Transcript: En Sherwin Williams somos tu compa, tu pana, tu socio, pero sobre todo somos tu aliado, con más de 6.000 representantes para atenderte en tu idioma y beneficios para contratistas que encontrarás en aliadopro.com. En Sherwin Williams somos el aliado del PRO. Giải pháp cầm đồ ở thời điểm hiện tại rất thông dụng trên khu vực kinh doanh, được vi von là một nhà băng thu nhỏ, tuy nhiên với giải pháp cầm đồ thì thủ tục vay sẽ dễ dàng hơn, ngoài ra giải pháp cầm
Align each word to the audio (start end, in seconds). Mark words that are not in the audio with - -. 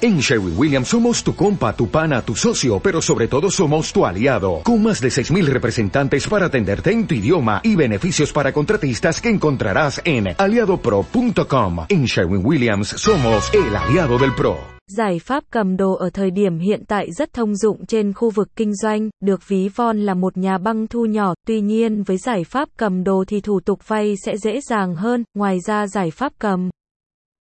En 0.00 0.18
Sherwin 0.20 0.54
Williams 0.56 0.88
somos 0.88 1.22
tu 1.22 1.34
compa, 1.34 1.72
tu 1.76 1.88
pana, 1.88 2.22
tu 2.22 2.34
socio, 2.34 2.80
pero 2.80 3.00
sobre 3.00 3.28
todo 3.28 3.50
somos 3.50 3.92
tu 3.92 4.04
aliado, 4.04 4.60
con 4.64 4.82
más 4.82 5.00
de 5.00 5.08
6.000 5.08 5.44
representantes 5.46 6.26
para 6.26 6.46
atenderte 6.46 6.90
en 6.90 7.06
tu 7.06 7.14
idioma 7.14 7.60
y 7.62 7.76
beneficios 7.76 8.32
para 8.32 8.52
contratistas 8.52 9.20
que 9.20 9.28
encontrarás 9.28 10.00
en 10.04 10.34
aliadopro.com. 10.38 11.86
En 11.88 12.06
Sherwin 12.06 12.44
Williams 12.44 12.88
somos 12.88 13.50
el 13.54 13.76
aliado 13.76 14.18
del 14.18 14.32
PRO. 14.34 14.56
Giải 14.96 15.18
pháp 15.18 15.44
cầm 15.50 15.76
đồ 15.76 15.92
ở 15.94 16.10
thời 16.10 16.30
điểm 16.30 16.58
hiện 16.58 16.84
tại 16.88 17.06
rất 17.18 17.32
thông 17.32 17.56
dụng 17.56 17.86
trên 17.86 18.12
khu 18.12 18.30
vực 18.30 18.48
kinh 18.56 18.74
doanh, 18.74 19.10
được 19.24 19.48
vi 19.48 19.68
von 19.76 20.00
là 20.00 20.14
một 20.14 20.36
nhà 20.36 20.58
băng 20.58 20.86
thu 20.86 21.04
nhỏ, 21.04 21.34
tuy 21.46 21.60
nhiên 21.60 22.02
với 22.02 22.16
giải 22.16 22.44
pháp 22.44 22.68
cầm 22.76 23.04
đồ 23.04 23.24
thì 23.28 23.40
thủ 23.40 23.60
tục 23.60 23.88
vay 23.88 24.14
sẽ 24.24 24.36
dễ 24.36 24.60
dàng 24.70 24.94
hơn, 24.94 25.24
ngoài 25.34 25.58
ra 25.66 25.86
giải 25.86 26.10
pháp 26.10 26.32
cầm 26.38 26.70